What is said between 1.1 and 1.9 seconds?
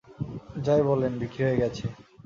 বিক্রি হয়ে গেছে।